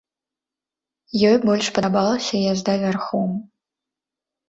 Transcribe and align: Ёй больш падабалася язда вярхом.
Ёй 1.33 1.37
больш 1.45 1.69
падабалася 1.77 2.43
язда 2.53 2.71
вярхом. 2.89 3.29